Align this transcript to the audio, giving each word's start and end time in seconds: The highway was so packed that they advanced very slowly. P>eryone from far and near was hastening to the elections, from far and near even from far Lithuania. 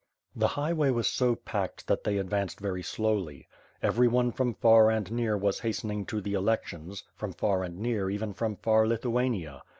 The 0.35 0.47
highway 0.57 0.89
was 0.89 1.07
so 1.07 1.35
packed 1.35 1.85
that 1.85 2.03
they 2.05 2.17
advanced 2.17 2.59
very 2.59 2.81
slowly. 2.81 3.47
P>eryone 3.83 4.33
from 4.33 4.55
far 4.55 4.89
and 4.89 5.11
near 5.11 5.37
was 5.37 5.59
hastening 5.59 6.07
to 6.07 6.19
the 6.19 6.33
elections, 6.33 7.03
from 7.13 7.33
far 7.33 7.61
and 7.63 7.77
near 7.77 8.09
even 8.09 8.33
from 8.33 8.55
far 8.55 8.87
Lithuania. 8.87 9.61